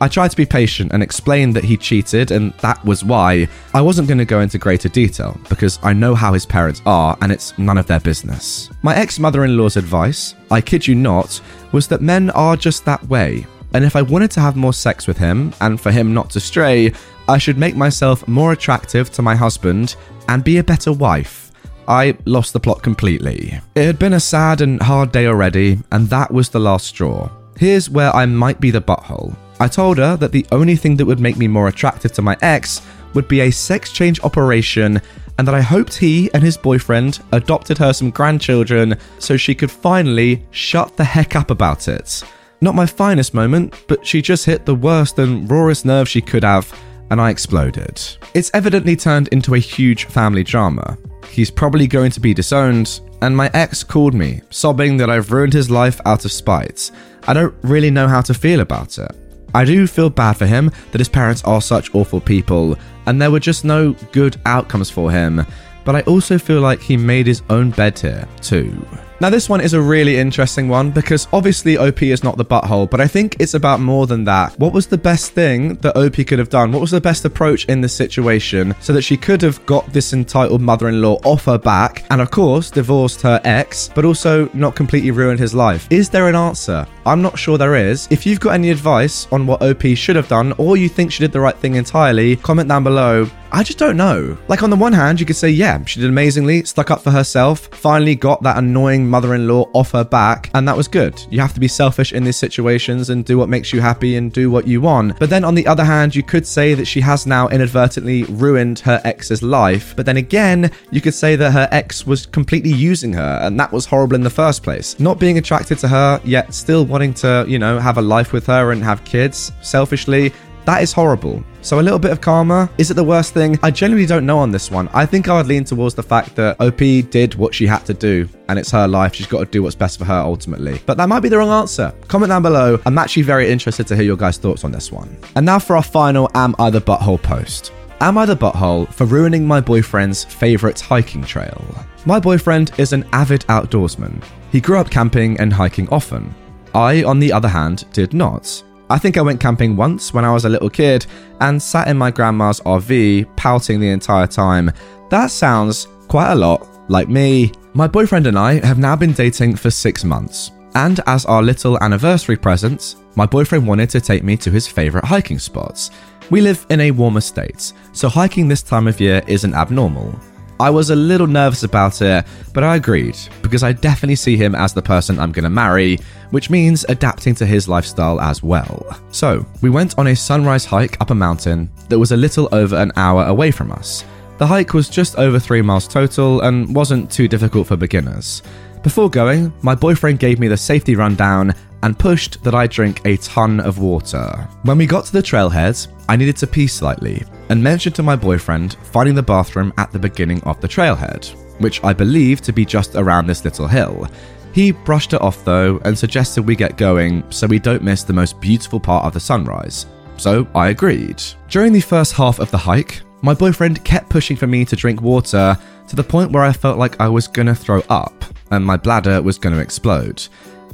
I 0.00 0.08
tried 0.08 0.32
to 0.32 0.36
be 0.36 0.44
patient 0.44 0.92
and 0.92 1.02
explain 1.02 1.52
that 1.52 1.64
he 1.64 1.76
cheated 1.76 2.30
and 2.30 2.52
that 2.54 2.84
was 2.84 3.04
why. 3.04 3.48
I 3.72 3.80
wasn't 3.80 4.08
going 4.08 4.18
to 4.18 4.24
go 4.24 4.40
into 4.40 4.58
greater 4.58 4.88
detail 4.88 5.38
because 5.48 5.78
I 5.82 5.92
know 5.92 6.14
how 6.14 6.32
his 6.32 6.44
parents 6.44 6.82
are 6.84 7.16
and 7.20 7.30
it's 7.30 7.56
none 7.58 7.78
of 7.78 7.86
their 7.86 8.00
business. 8.00 8.70
My 8.82 8.96
ex 8.96 9.18
mother 9.18 9.44
in 9.44 9.56
law's 9.56 9.76
advice, 9.76 10.34
I 10.50 10.60
kid 10.60 10.86
you 10.86 10.94
not, 10.94 11.40
was 11.72 11.86
that 11.88 12.02
men 12.02 12.30
are 12.30 12.56
just 12.56 12.84
that 12.84 13.02
way. 13.08 13.46
And 13.72 13.84
if 13.84 13.96
I 13.96 14.02
wanted 14.02 14.30
to 14.32 14.40
have 14.40 14.56
more 14.56 14.72
sex 14.72 15.06
with 15.06 15.18
him 15.18 15.52
and 15.60 15.80
for 15.80 15.90
him 15.90 16.14
not 16.14 16.30
to 16.30 16.40
stray, 16.40 16.92
I 17.28 17.38
should 17.38 17.56
make 17.56 17.74
myself 17.74 18.26
more 18.28 18.52
attractive 18.52 19.10
to 19.12 19.22
my 19.22 19.34
husband 19.34 19.96
and 20.28 20.44
be 20.44 20.58
a 20.58 20.64
better 20.64 20.92
wife. 20.92 21.50
I 21.88 22.16
lost 22.26 22.52
the 22.52 22.60
plot 22.60 22.82
completely. 22.82 23.58
It 23.74 23.84
had 23.84 23.98
been 23.98 24.12
a 24.14 24.20
sad 24.20 24.60
and 24.60 24.80
hard 24.82 25.12
day 25.12 25.26
already, 25.26 25.78
and 25.90 26.08
that 26.08 26.30
was 26.30 26.48
the 26.48 26.60
last 26.60 26.86
straw. 26.86 27.30
Here's 27.56 27.88
where 27.88 28.14
I 28.14 28.26
might 28.26 28.60
be 28.60 28.70
the 28.70 28.80
butthole. 28.80 29.34
I 29.60 29.68
told 29.68 29.98
her 29.98 30.16
that 30.16 30.32
the 30.32 30.46
only 30.52 30.76
thing 30.76 30.96
that 30.96 31.06
would 31.06 31.20
make 31.20 31.36
me 31.36 31.48
more 31.48 31.68
attractive 31.68 32.12
to 32.12 32.22
my 32.22 32.36
ex 32.42 32.82
would 33.14 33.28
be 33.28 33.40
a 33.40 33.50
sex 33.50 33.92
change 33.92 34.20
operation, 34.22 35.00
and 35.38 35.48
that 35.48 35.54
I 35.54 35.60
hoped 35.60 35.94
he 35.94 36.30
and 36.34 36.42
his 36.42 36.56
boyfriend 36.56 37.20
adopted 37.32 37.78
her 37.78 37.92
some 37.92 38.10
grandchildren 38.10 38.96
so 39.18 39.36
she 39.36 39.54
could 39.54 39.70
finally 39.70 40.44
shut 40.50 40.96
the 40.96 41.04
heck 41.04 41.36
up 41.36 41.50
about 41.50 41.88
it. 41.88 42.22
Not 42.60 42.74
my 42.74 42.86
finest 42.86 43.34
moment, 43.34 43.84
but 43.88 44.06
she 44.06 44.22
just 44.22 44.44
hit 44.44 44.64
the 44.64 44.74
worst 44.74 45.18
and 45.18 45.50
rawest 45.50 45.84
nerve 45.84 46.08
she 46.08 46.20
could 46.20 46.44
have 46.44 46.72
and 47.10 47.20
I 47.20 47.30
exploded. 47.30 48.00
It's 48.34 48.50
evidently 48.54 48.96
turned 48.96 49.28
into 49.28 49.54
a 49.54 49.58
huge 49.58 50.06
family 50.06 50.44
drama. 50.44 50.98
He's 51.30 51.50
probably 51.50 51.86
going 51.86 52.10
to 52.12 52.20
be 52.20 52.34
disowned, 52.34 53.00
and 53.22 53.36
my 53.36 53.50
ex 53.54 53.82
called 53.82 54.14
me, 54.14 54.42
sobbing 54.50 54.96
that 54.98 55.10
I've 55.10 55.32
ruined 55.32 55.52
his 55.52 55.70
life 55.70 56.00
out 56.06 56.24
of 56.24 56.32
spite. 56.32 56.90
I 57.26 57.32
don't 57.32 57.54
really 57.62 57.90
know 57.90 58.08
how 58.08 58.20
to 58.22 58.34
feel 58.34 58.60
about 58.60 58.98
it. 58.98 59.10
I 59.54 59.64
do 59.64 59.86
feel 59.86 60.10
bad 60.10 60.32
for 60.34 60.46
him 60.46 60.70
that 60.90 60.98
his 61.00 61.08
parents 61.08 61.42
are 61.44 61.60
such 61.60 61.94
awful 61.94 62.20
people, 62.20 62.76
and 63.06 63.20
there 63.20 63.30
were 63.30 63.40
just 63.40 63.64
no 63.64 63.92
good 64.12 64.36
outcomes 64.46 64.90
for 64.90 65.10
him, 65.10 65.46
but 65.84 65.94
I 65.94 66.00
also 66.02 66.38
feel 66.38 66.60
like 66.60 66.80
he 66.80 66.96
made 66.96 67.26
his 67.26 67.42
own 67.50 67.70
bed 67.70 67.98
here, 67.98 68.26
too. 68.40 68.86
Now, 69.20 69.30
this 69.30 69.48
one 69.48 69.60
is 69.60 69.74
a 69.74 69.80
really 69.80 70.16
interesting 70.16 70.68
one 70.68 70.90
because 70.90 71.28
obviously 71.32 71.78
OP 71.78 72.02
is 72.02 72.24
not 72.24 72.36
the 72.36 72.44
butthole, 72.44 72.90
but 72.90 73.00
I 73.00 73.06
think 73.06 73.36
it's 73.38 73.54
about 73.54 73.80
more 73.80 74.06
than 74.06 74.24
that. 74.24 74.58
What 74.58 74.72
was 74.72 74.88
the 74.88 74.98
best 74.98 75.32
thing 75.32 75.76
that 75.76 75.96
OP 75.96 76.26
could 76.26 76.38
have 76.38 76.50
done? 76.50 76.72
What 76.72 76.80
was 76.80 76.90
the 76.90 77.00
best 77.00 77.24
approach 77.24 77.64
in 77.66 77.80
this 77.80 77.94
situation 77.94 78.74
so 78.80 78.92
that 78.92 79.02
she 79.02 79.16
could 79.16 79.40
have 79.42 79.64
got 79.66 79.92
this 79.92 80.12
entitled 80.12 80.60
mother 80.60 80.88
in 80.88 81.00
law 81.00 81.20
off 81.24 81.44
her 81.44 81.58
back 81.58 82.04
and, 82.10 82.20
of 82.20 82.30
course, 82.30 82.70
divorced 82.70 83.22
her 83.22 83.40
ex, 83.44 83.88
but 83.94 84.04
also 84.04 84.50
not 84.52 84.74
completely 84.74 85.12
ruined 85.12 85.38
his 85.38 85.54
life? 85.54 85.86
Is 85.90 86.10
there 86.10 86.28
an 86.28 86.34
answer? 86.34 86.86
I'm 87.06 87.20
not 87.20 87.38
sure 87.38 87.58
there 87.58 87.74
is. 87.74 88.08
If 88.10 88.24
you've 88.24 88.40
got 88.40 88.54
any 88.54 88.70
advice 88.70 89.26
on 89.30 89.46
what 89.46 89.62
OP 89.62 89.82
should 89.94 90.16
have 90.16 90.28
done 90.28 90.52
or 90.58 90.76
you 90.76 90.88
think 90.88 91.12
she 91.12 91.22
did 91.22 91.32
the 91.32 91.40
right 91.40 91.56
thing 91.56 91.74
entirely, 91.74 92.36
comment 92.36 92.68
down 92.68 92.84
below. 92.84 93.28
I 93.54 93.62
just 93.62 93.78
don't 93.78 93.96
know. 93.96 94.36
Like, 94.48 94.64
on 94.64 94.70
the 94.70 94.74
one 94.74 94.92
hand, 94.92 95.20
you 95.20 95.26
could 95.26 95.36
say, 95.36 95.48
yeah, 95.48 95.84
she 95.84 96.00
did 96.00 96.08
amazingly, 96.08 96.64
stuck 96.64 96.90
up 96.90 97.02
for 97.02 97.12
herself, 97.12 97.68
finally 97.72 98.16
got 98.16 98.42
that 98.42 98.56
annoying 98.56 99.08
mother 99.08 99.32
in 99.32 99.46
law 99.46 99.70
off 99.72 99.92
her 99.92 100.02
back, 100.02 100.50
and 100.54 100.66
that 100.66 100.76
was 100.76 100.88
good. 100.88 101.24
You 101.30 101.40
have 101.40 101.54
to 101.54 101.60
be 101.60 101.68
selfish 101.68 102.12
in 102.12 102.24
these 102.24 102.36
situations 102.36 103.10
and 103.10 103.24
do 103.24 103.38
what 103.38 103.48
makes 103.48 103.72
you 103.72 103.80
happy 103.80 104.16
and 104.16 104.32
do 104.32 104.50
what 104.50 104.66
you 104.66 104.80
want. 104.80 105.20
But 105.20 105.30
then 105.30 105.44
on 105.44 105.54
the 105.54 105.68
other 105.68 105.84
hand, 105.84 106.16
you 106.16 106.24
could 106.24 106.44
say 106.44 106.74
that 106.74 106.86
she 106.86 107.00
has 107.02 107.28
now 107.28 107.46
inadvertently 107.46 108.24
ruined 108.24 108.80
her 108.80 109.00
ex's 109.04 109.40
life. 109.40 109.94
But 109.94 110.06
then 110.06 110.16
again, 110.16 110.72
you 110.90 111.00
could 111.00 111.14
say 111.14 111.36
that 111.36 111.52
her 111.52 111.68
ex 111.70 112.04
was 112.04 112.26
completely 112.26 112.72
using 112.72 113.12
her, 113.12 113.38
and 113.40 113.60
that 113.60 113.70
was 113.70 113.86
horrible 113.86 114.16
in 114.16 114.24
the 114.24 114.30
first 114.30 114.64
place. 114.64 114.98
Not 114.98 115.20
being 115.20 115.38
attracted 115.38 115.78
to 115.78 115.86
her, 115.86 116.20
yet 116.24 116.52
still 116.52 116.84
wanting 116.94 117.12
to, 117.12 117.44
you 117.48 117.58
know, 117.58 117.78
have 117.78 117.98
a 117.98 118.02
life 118.16 118.32
with 118.32 118.46
her 118.46 118.72
and 118.72 118.82
have 118.82 119.04
kids 119.04 119.50
selfishly 119.62 120.32
that 120.64 120.82
is 120.82 120.92
horrible. 120.92 121.44
So 121.60 121.78
a 121.78 121.82
little 121.82 121.98
bit 121.98 122.10
of 122.10 122.22
karma, 122.22 122.70
is 122.78 122.90
it 122.90 122.94
the 122.94 123.04
worst 123.04 123.34
thing? 123.34 123.58
I 123.62 123.70
genuinely 123.70 124.06
don't 124.06 124.24
know 124.24 124.38
on 124.38 124.50
this 124.50 124.70
one. 124.70 124.88
I 124.94 125.04
think 125.04 125.28
I 125.28 125.36
would 125.36 125.46
lean 125.46 125.64
towards 125.64 125.94
the 125.94 126.02
fact 126.02 126.34
that 126.36 126.58
OP 126.58 126.78
did 127.10 127.34
what 127.34 127.54
she 127.54 127.66
had 127.66 127.84
to 127.86 127.94
do 127.94 128.28
and 128.48 128.58
it's 128.58 128.70
her 128.70 128.88
life. 128.88 129.14
She's 129.14 129.26
got 129.26 129.40
to 129.40 129.44
do 129.46 129.62
what's 129.62 129.74
best 129.74 129.98
for 129.98 130.06
her 130.06 130.20
ultimately. 130.20 130.80
But 130.86 130.96
that 130.96 131.08
might 131.08 131.20
be 131.20 131.28
the 131.28 131.36
wrong 131.36 131.50
answer. 131.50 131.92
Comment 132.08 132.30
down 132.30 132.42
below. 132.42 132.80
I'm 132.86 132.96
actually 132.96 133.24
very 133.24 133.50
interested 133.50 133.86
to 133.88 133.96
hear 133.96 134.04
your 134.04 134.16
guys' 134.16 134.38
thoughts 134.38 134.64
on 134.64 134.72
this 134.72 134.90
one. 134.90 135.18
And 135.36 135.44
now 135.44 135.58
for 135.58 135.76
our 135.76 135.82
final 135.82 136.30
Am 136.34 136.54
I 136.58 136.70
the 136.70 136.80
Butthole 136.80 137.22
post. 137.22 137.72
Am 138.00 138.18
I 138.18 138.26
the 138.26 138.36
butthole 138.36 138.92
for 138.92 139.04
ruining 139.04 139.46
my 139.46 139.60
boyfriend's 139.60 140.24
favourite 140.24 140.80
hiking 140.80 141.22
trail? 141.22 141.64
My 142.06 142.18
boyfriend 142.18 142.72
is 142.76 142.92
an 142.92 143.04
avid 143.12 143.42
outdoorsman. 143.42 144.22
He 144.50 144.60
grew 144.60 144.78
up 144.78 144.90
camping 144.90 145.38
and 145.40 145.52
hiking 145.52 145.88
often. 145.90 146.34
I, 146.74 147.04
on 147.04 147.20
the 147.20 147.32
other 147.32 147.48
hand, 147.48 147.84
did 147.92 148.12
not. 148.12 148.62
I 148.90 148.98
think 148.98 149.16
I 149.16 149.22
went 149.22 149.40
camping 149.40 149.76
once 149.76 150.12
when 150.12 150.24
I 150.24 150.32
was 150.32 150.44
a 150.44 150.48
little 150.48 150.68
kid 150.68 151.06
and 151.40 151.62
sat 151.62 151.88
in 151.88 151.96
my 151.96 152.10
grandma's 152.10 152.60
RV, 152.60 153.34
pouting 153.36 153.80
the 153.80 153.88
entire 153.88 154.26
time. 154.26 154.70
That 155.10 155.30
sounds 155.30 155.88
quite 156.08 156.32
a 156.32 156.36
lot 156.36 156.68
like 156.88 157.08
me. 157.08 157.52
My 157.72 157.86
boyfriend 157.86 158.26
and 158.26 158.38
I 158.38 158.64
have 158.66 158.78
now 158.78 158.94
been 158.94 159.12
dating 159.12 159.56
for 159.56 159.70
six 159.70 160.04
months. 160.04 160.50
And 160.74 161.00
as 161.06 161.24
our 161.24 161.42
little 161.42 161.82
anniversary 161.82 162.36
present, 162.36 162.96
my 163.14 163.26
boyfriend 163.26 163.66
wanted 163.66 163.90
to 163.90 164.00
take 164.00 164.24
me 164.24 164.36
to 164.38 164.50
his 164.50 164.66
favourite 164.66 165.06
hiking 165.06 165.38
spots. 165.38 165.90
We 166.30 166.40
live 166.40 166.66
in 166.70 166.80
a 166.80 166.90
warmer 166.90 167.20
state, 167.20 167.72
so 167.92 168.08
hiking 168.08 168.48
this 168.48 168.62
time 168.62 168.88
of 168.88 169.00
year 169.00 169.22
isn't 169.26 169.54
abnormal. 169.54 170.18
I 170.60 170.70
was 170.70 170.90
a 170.90 170.96
little 170.96 171.26
nervous 171.26 171.64
about 171.64 172.00
it, 172.00 172.24
but 172.52 172.62
I 172.62 172.76
agreed 172.76 173.16
because 173.42 173.62
I 173.62 173.72
definitely 173.72 174.16
see 174.16 174.36
him 174.36 174.54
as 174.54 174.72
the 174.72 174.82
person 174.82 175.18
I'm 175.18 175.32
gonna 175.32 175.50
marry, 175.50 175.98
which 176.30 176.50
means 176.50 176.84
adapting 176.88 177.34
to 177.36 177.46
his 177.46 177.68
lifestyle 177.68 178.20
as 178.20 178.42
well. 178.42 178.86
So, 179.10 179.44
we 179.62 179.70
went 179.70 179.98
on 179.98 180.06
a 180.06 180.16
sunrise 180.16 180.64
hike 180.64 181.00
up 181.00 181.10
a 181.10 181.14
mountain 181.14 181.70
that 181.88 181.98
was 181.98 182.12
a 182.12 182.16
little 182.16 182.48
over 182.52 182.76
an 182.76 182.92
hour 182.96 183.24
away 183.24 183.50
from 183.50 183.72
us. 183.72 184.04
The 184.38 184.46
hike 184.46 184.74
was 184.74 184.88
just 184.88 185.16
over 185.16 185.38
3 185.38 185.62
miles 185.62 185.88
total 185.88 186.40
and 186.42 186.74
wasn't 186.74 187.10
too 187.10 187.28
difficult 187.28 187.66
for 187.66 187.76
beginners. 187.76 188.42
Before 188.82 189.08
going, 189.08 189.52
my 189.62 189.74
boyfriend 189.74 190.18
gave 190.18 190.38
me 190.38 190.46
the 190.46 190.56
safety 190.56 190.94
rundown 190.94 191.54
and 191.82 191.98
pushed 191.98 192.42
that 192.44 192.54
I 192.54 192.66
drink 192.66 193.00
a 193.04 193.16
ton 193.18 193.60
of 193.60 193.78
water. 193.78 194.48
When 194.62 194.78
we 194.78 194.86
got 194.86 195.04
to 195.06 195.12
the 195.12 195.22
trailhead, 195.22 195.86
I 196.08 196.16
needed 196.16 196.36
to 196.38 196.46
pee 196.46 196.66
slightly 196.66 197.24
and 197.48 197.62
mentioned 197.62 197.94
to 197.96 198.02
my 198.02 198.16
boyfriend 198.16 198.74
finding 198.82 199.14
the 199.14 199.22
bathroom 199.22 199.72
at 199.78 199.92
the 199.92 199.98
beginning 199.98 200.42
of 200.44 200.60
the 200.60 200.68
trailhead, 200.68 201.26
which 201.60 201.82
I 201.84 201.92
believe 201.92 202.40
to 202.42 202.52
be 202.52 202.64
just 202.64 202.94
around 202.94 203.26
this 203.26 203.44
little 203.44 203.68
hill. 203.68 204.08
He 204.52 204.70
brushed 204.70 205.12
it 205.12 205.20
off 205.20 205.44
though 205.44 205.80
and 205.84 205.98
suggested 205.98 206.42
we 206.42 206.56
get 206.56 206.76
going 206.76 207.28
so 207.30 207.46
we 207.46 207.58
don't 207.58 207.82
miss 207.82 208.04
the 208.04 208.12
most 208.12 208.40
beautiful 208.40 208.78
part 208.78 209.04
of 209.04 209.12
the 209.12 209.20
sunrise. 209.20 209.86
So 210.16 210.46
I 210.54 210.68
agreed. 210.68 211.22
During 211.48 211.72
the 211.72 211.80
first 211.80 212.12
half 212.12 212.38
of 212.38 212.50
the 212.50 212.58
hike, 212.58 213.02
my 213.22 213.34
boyfriend 213.34 213.84
kept 213.84 214.10
pushing 214.10 214.36
for 214.36 214.46
me 214.46 214.64
to 214.64 214.76
drink 214.76 215.00
water 215.00 215.58
to 215.88 215.96
the 215.96 216.04
point 216.04 216.30
where 216.30 216.44
I 216.44 216.52
felt 216.52 216.78
like 216.78 217.00
I 217.00 217.08
was 217.08 217.26
gonna 217.26 217.54
throw 217.54 217.82
up 217.88 218.24
and 218.50 218.64
my 218.64 218.76
bladder 218.76 219.20
was 219.22 219.38
gonna 219.38 219.58
explode. 219.58 220.22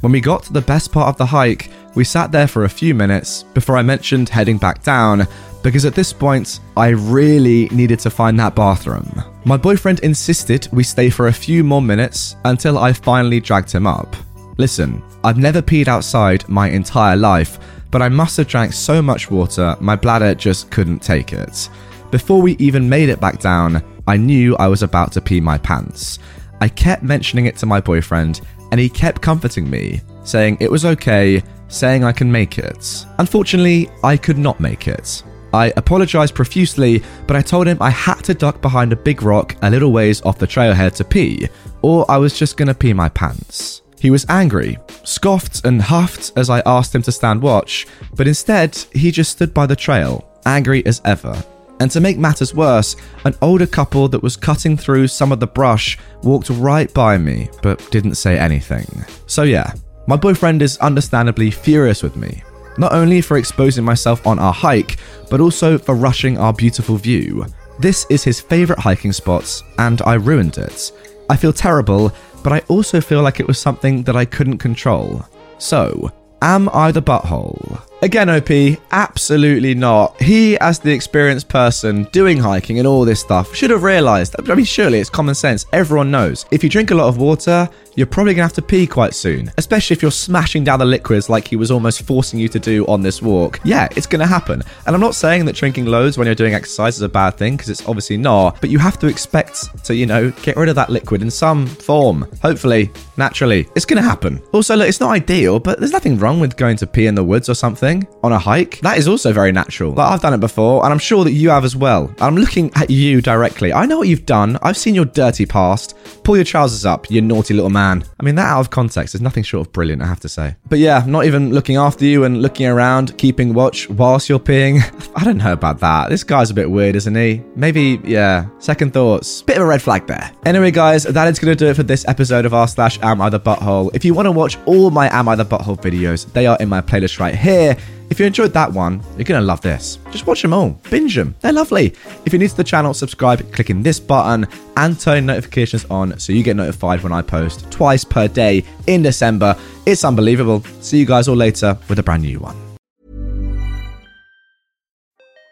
When 0.01 0.11
we 0.11 0.21
got 0.21 0.43
to 0.43 0.53
the 0.53 0.61
best 0.61 0.91
part 0.91 1.09
of 1.09 1.17
the 1.17 1.25
hike, 1.25 1.71
we 1.95 2.03
sat 2.03 2.31
there 2.31 2.47
for 2.47 2.63
a 2.63 2.69
few 2.69 2.93
minutes 2.93 3.43
before 3.53 3.77
I 3.77 3.83
mentioned 3.83 4.29
heading 4.29 4.57
back 4.57 4.83
down 4.83 5.27
because 5.63 5.85
at 5.85 5.95
this 5.95 6.11
point, 6.11 6.59
I 6.75 6.89
really 6.89 7.69
needed 7.69 7.99
to 7.99 8.09
find 8.09 8.39
that 8.39 8.55
bathroom. 8.55 9.23
My 9.45 9.57
boyfriend 9.57 9.99
insisted 9.99 10.67
we 10.71 10.83
stay 10.83 11.09
for 11.09 11.27
a 11.27 11.33
few 11.33 11.63
more 11.63 11.81
minutes 11.81 12.35
until 12.45 12.77
I 12.77 12.93
finally 12.93 13.39
dragged 13.39 13.71
him 13.71 13.87
up. 13.87 14.15
Listen, 14.57 15.01
I've 15.23 15.37
never 15.37 15.61
peed 15.61 15.87
outside 15.87 16.47
my 16.47 16.69
entire 16.69 17.15
life, 17.15 17.59
but 17.91 18.01
I 18.01 18.09
must 18.09 18.37
have 18.37 18.47
drank 18.47 18.73
so 18.73 19.01
much 19.01 19.29
water 19.29 19.75
my 19.79 19.95
bladder 19.95 20.33
just 20.33 20.71
couldn't 20.71 20.99
take 20.99 21.33
it. 21.33 21.69
Before 22.09 22.41
we 22.41 22.57
even 22.57 22.89
made 22.89 23.09
it 23.09 23.21
back 23.21 23.39
down, 23.39 23.83
I 24.07 24.17
knew 24.17 24.55
I 24.57 24.67
was 24.67 24.83
about 24.83 25.11
to 25.13 25.21
pee 25.21 25.39
my 25.39 25.57
pants. 25.57 26.19
I 26.59 26.67
kept 26.67 27.03
mentioning 27.03 27.45
it 27.45 27.57
to 27.57 27.65
my 27.65 27.79
boyfriend, 27.79 28.41
and 28.71 28.79
he 28.79 28.89
kept 28.89 29.21
comforting 29.21 29.69
me, 29.69 30.01
saying 30.23 30.57
it 30.59 30.71
was 30.71 30.85
okay, 30.85 31.41
saying 31.67 32.03
I 32.03 32.11
can 32.11 32.31
make 32.31 32.57
it. 32.57 33.05
Unfortunately, 33.17 33.89
I 34.03 34.17
could 34.17 34.37
not 34.37 34.59
make 34.59 34.87
it. 34.87 35.23
I 35.53 35.73
apologised 35.77 36.35
profusely, 36.35 37.03
but 37.27 37.35
I 37.35 37.41
told 37.41 37.67
him 37.67 37.77
I 37.81 37.89
had 37.89 38.23
to 38.23 38.33
duck 38.33 38.61
behind 38.61 38.93
a 38.93 38.95
big 38.95 39.21
rock 39.21 39.55
a 39.61 39.69
little 39.69 39.91
ways 39.91 40.21
off 40.23 40.39
the 40.39 40.47
trailhead 40.47 40.95
to 40.95 41.03
pee, 41.03 41.47
or 41.81 42.09
I 42.09 42.17
was 42.17 42.37
just 42.37 42.57
gonna 42.57 42.73
pee 42.73 42.93
my 42.93 43.09
pants. 43.09 43.81
He 43.99 44.09
was 44.09 44.25
angry, 44.29 44.79
scoffed, 45.03 45.63
and 45.65 45.81
huffed 45.81 46.31
as 46.35 46.49
I 46.49 46.61
asked 46.65 46.95
him 46.95 47.03
to 47.03 47.11
stand 47.11 47.41
watch, 47.41 47.85
but 48.15 48.27
instead, 48.27 48.75
he 48.93 49.11
just 49.11 49.31
stood 49.31 49.53
by 49.53 49.65
the 49.65 49.75
trail, 49.75 50.27
angry 50.45 50.83
as 50.85 51.01
ever. 51.05 51.35
And 51.79 51.89
to 51.91 51.99
make 51.99 52.17
matters 52.17 52.53
worse, 52.53 52.95
an 53.25 53.35
older 53.41 53.67
couple 53.67 54.07
that 54.09 54.21
was 54.21 54.35
cutting 54.35 54.77
through 54.77 55.07
some 55.07 55.31
of 55.31 55.39
the 55.39 55.47
brush 55.47 55.97
walked 56.23 56.49
right 56.49 56.91
by 56.93 57.17
me, 57.17 57.49
but 57.61 57.89
didn't 57.91 58.15
say 58.15 58.37
anything. 58.37 58.85
So, 59.27 59.43
yeah, 59.43 59.73
my 60.07 60.15
boyfriend 60.15 60.61
is 60.61 60.77
understandably 60.77 61.51
furious 61.51 62.03
with 62.03 62.15
me, 62.15 62.43
not 62.81 62.93
only 62.93 63.21
for 63.21 63.37
exposing 63.37 63.85
myself 63.85 64.25
on 64.25 64.39
our 64.39 64.51
hike, 64.51 64.97
but 65.29 65.39
also 65.39 65.77
for 65.77 65.93
rushing 65.93 66.39
our 66.39 66.51
beautiful 66.51 66.97
view. 66.97 67.45
This 67.79 68.07
is 68.09 68.23
his 68.23 68.41
favourite 68.41 68.81
hiking 68.81 69.13
spot, 69.13 69.61
and 69.77 70.01
I 70.01 70.15
ruined 70.15 70.57
it. 70.57 70.91
I 71.29 71.37
feel 71.37 71.53
terrible, 71.53 72.11
but 72.43 72.51
I 72.51 72.59
also 72.69 72.99
feel 72.99 73.21
like 73.21 73.39
it 73.39 73.47
was 73.47 73.59
something 73.59 74.01
that 74.03 74.15
I 74.15 74.25
couldn't 74.25 74.57
control. 74.57 75.23
So, 75.59 76.11
am 76.41 76.69
I 76.73 76.91
the 76.91 77.03
butthole? 77.03 77.90
Again, 78.03 78.29
OP, 78.29 78.49
absolutely 78.91 79.75
not. 79.75 80.19
He, 80.19 80.57
as 80.57 80.79
the 80.79 80.91
experienced 80.91 81.47
person 81.49 82.05
doing 82.05 82.39
hiking 82.39 82.79
and 82.79 82.87
all 82.87 83.05
this 83.05 83.19
stuff, 83.19 83.53
should 83.53 83.69
have 83.69 83.83
realized. 83.83 84.35
I 84.49 84.55
mean, 84.55 84.65
surely 84.65 84.97
it's 84.97 85.09
common 85.09 85.35
sense. 85.35 85.67
Everyone 85.71 86.09
knows. 86.09 86.47
If 86.49 86.63
you 86.63 86.69
drink 86.69 86.89
a 86.89 86.95
lot 86.95 87.09
of 87.09 87.17
water, 87.17 87.69
you're 87.95 88.07
probably 88.07 88.33
gonna 88.33 88.43
have 88.43 88.53
to 88.53 88.61
pee 88.61 88.87
quite 88.87 89.13
soon, 89.13 89.51
especially 89.57 89.95
if 89.95 90.01
you're 90.01 90.11
smashing 90.11 90.63
down 90.63 90.79
the 90.79 90.85
liquids 90.85 91.29
like 91.29 91.47
he 91.47 91.57
was 91.57 91.69
almost 91.69 92.03
forcing 92.03 92.39
you 92.39 92.47
to 92.47 92.57
do 92.57 92.87
on 92.87 93.01
this 93.01 93.21
walk. 93.21 93.59
Yeah, 93.63 93.87
it's 93.95 94.07
gonna 94.07 94.25
happen. 94.25 94.63
And 94.87 94.95
I'm 94.95 95.01
not 95.01 95.13
saying 95.13 95.45
that 95.45 95.55
drinking 95.55 95.85
loads 95.85 96.17
when 96.17 96.25
you're 96.25 96.33
doing 96.33 96.53
exercise 96.53 96.95
is 96.95 97.01
a 97.01 97.09
bad 97.09 97.31
thing, 97.35 97.55
because 97.55 97.69
it's 97.69 97.85
obviously 97.87 98.17
not, 98.17 98.59
but 98.61 98.69
you 98.69 98.79
have 98.79 98.97
to 98.99 99.07
expect 99.07 99.83
to, 99.85 99.93
you 99.93 100.05
know, 100.05 100.31
get 100.41 100.55
rid 100.55 100.69
of 100.69 100.75
that 100.75 100.89
liquid 100.89 101.21
in 101.21 101.29
some 101.29 101.67
form. 101.67 102.25
Hopefully, 102.41 102.89
naturally. 103.17 103.67
It's 103.75 103.85
gonna 103.85 104.01
happen. 104.01 104.41
Also, 104.53 104.75
look, 104.75 104.87
it's 104.87 105.01
not 105.01 105.11
ideal, 105.11 105.59
but 105.59 105.77
there's 105.77 105.91
nothing 105.91 106.17
wrong 106.17 106.39
with 106.39 106.57
going 106.57 106.77
to 106.77 106.87
pee 106.87 107.07
in 107.07 107.13
the 107.13 107.23
woods 107.23 107.49
or 107.49 107.53
something 107.53 107.90
on 108.23 108.31
a 108.31 108.39
hike, 108.39 108.79
that 108.81 108.97
is 108.97 109.07
also 109.07 109.33
very 109.33 109.51
natural. 109.51 109.91
Like 109.93 110.11
I've 110.11 110.21
done 110.21 110.33
it 110.33 110.39
before, 110.39 110.83
and 110.83 110.93
I'm 110.93 110.99
sure 110.99 111.23
that 111.23 111.31
you 111.31 111.49
have 111.49 111.65
as 111.65 111.75
well. 111.75 112.13
I'm 112.19 112.37
looking 112.37 112.71
at 112.75 112.89
you 112.89 113.21
directly. 113.21 113.73
I 113.73 113.85
know 113.85 113.97
what 113.97 114.07
you've 114.07 114.25
done. 114.25 114.57
I've 114.61 114.77
seen 114.77 114.95
your 114.95 115.05
dirty 115.05 115.45
past. 115.45 115.95
Pull 116.23 116.35
your 116.35 116.45
trousers 116.45 116.85
up, 116.85 117.09
you 117.09 117.21
naughty 117.21 117.53
little 117.53 117.69
man. 117.69 118.03
I 118.19 118.23
mean, 118.23 118.35
that 118.35 118.47
out 118.47 118.59
of 118.59 118.69
context 118.69 119.15
is 119.15 119.21
nothing 119.21 119.43
short 119.43 119.67
of 119.67 119.73
brilliant, 119.73 120.01
I 120.01 120.05
have 120.05 120.19
to 120.21 120.29
say. 120.29 120.55
But 120.69 120.79
yeah, 120.79 121.03
not 121.07 121.25
even 121.25 121.51
looking 121.51 121.77
after 121.77 122.05
you 122.05 122.23
and 122.23 122.41
looking 122.41 122.67
around, 122.67 123.17
keeping 123.17 123.53
watch 123.53 123.89
whilst 123.89 124.29
you're 124.29 124.39
peeing. 124.39 124.81
I 125.15 125.23
don't 125.23 125.37
know 125.37 125.53
about 125.53 125.79
that. 125.79 126.09
This 126.09 126.23
guy's 126.23 126.51
a 126.51 126.53
bit 126.53 126.69
weird, 126.69 126.95
isn't 126.95 127.15
he? 127.15 127.41
Maybe, 127.55 127.99
yeah. 128.03 128.47
Second 128.59 128.93
thoughts. 128.93 129.41
Bit 129.41 129.57
of 129.57 129.63
a 129.63 129.65
red 129.65 129.81
flag 129.81 130.07
there. 130.07 130.31
Anyway, 130.45 130.71
guys, 130.71 131.03
that 131.03 131.27
is 131.27 131.39
going 131.39 131.55
to 131.55 131.65
do 131.65 131.71
it 131.71 131.75
for 131.75 131.83
this 131.83 132.07
episode 132.07 132.45
of 132.45 132.53
r 132.53 132.67
slash 132.67 132.99
Am 133.01 133.21
I 133.21 133.29
the 133.29 133.39
Butthole. 133.39 133.89
If 133.95 134.05
you 134.05 134.13
want 134.13 134.27
to 134.27 134.31
watch 134.31 134.57
all 134.65 134.91
my 134.91 135.09
Am 135.11 135.27
I 135.27 135.35
the 135.35 135.45
Butthole 135.45 135.79
videos, 135.81 136.31
they 136.33 136.45
are 136.45 136.57
in 136.59 136.69
my 136.69 136.81
playlist 136.81 137.19
right 137.19 137.35
here. 137.35 137.75
If 138.09 138.19
you 138.19 138.25
enjoyed 138.25 138.51
that 138.53 138.73
one, 138.73 139.01
you're 139.15 139.23
going 139.23 139.39
to 139.39 139.45
love 139.45 139.61
this. 139.61 139.97
Just 140.11 140.27
watch 140.27 140.41
them 140.41 140.53
all, 140.53 140.71
binge 140.89 141.15
them. 141.15 141.33
They're 141.39 141.53
lovely. 141.53 141.93
If 142.25 142.33
you're 142.33 142.39
new 142.39 142.47
to 142.49 142.57
the 142.57 142.63
channel, 142.63 142.93
subscribe 142.93 143.53
clicking 143.53 143.83
this 143.83 143.99
button 143.99 144.47
and 144.75 144.99
turn 144.99 145.25
notifications 145.27 145.85
on 145.85 146.19
so 146.19 146.33
you 146.33 146.43
get 146.43 146.57
notified 146.57 147.03
when 147.03 147.13
I 147.13 147.21
post 147.21 147.71
twice 147.71 148.03
per 148.03 148.27
day 148.27 148.65
in 148.87 149.01
December. 149.01 149.55
It's 149.85 150.03
unbelievable. 150.03 150.61
See 150.81 150.99
you 150.99 151.05
guys 151.05 151.27
all 151.27 151.37
later 151.37 151.77
with 151.87 151.99
a 151.99 152.03
brand 152.03 152.23
new 152.23 152.39
one. 152.39 152.57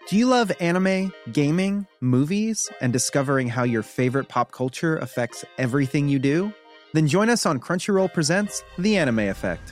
Do 0.09 0.17
you 0.17 0.25
love 0.25 0.51
anime, 0.59 1.13
gaming, 1.31 1.86
movies, 2.01 2.67
and 2.81 2.91
discovering 2.91 3.48
how 3.48 3.63
your 3.63 3.83
favorite 3.83 4.27
pop 4.27 4.51
culture 4.51 4.98
affects 4.98 5.45
everything 5.59 6.09
you 6.09 6.17
do? 6.17 6.51
Then 6.93 7.07
join 7.07 7.29
us 7.29 7.45
on 7.45 7.59
Crunchyroll 7.59 8.12
Presents 8.12 8.63
The 8.79 8.98
Anime 8.98 9.19
Effect. 9.19 9.71